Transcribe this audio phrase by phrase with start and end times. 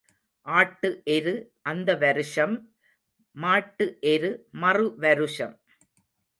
[0.47, 1.33] ஆட்டு எரு
[1.61, 2.55] அந்த வருஷம்
[3.35, 5.55] மாட்டு எரு மறு வருஷம்.